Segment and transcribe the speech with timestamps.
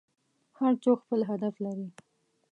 [0.59, 1.87] هر څوک خپل هدف لري.